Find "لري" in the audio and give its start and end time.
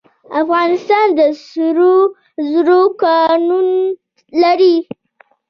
4.41-4.75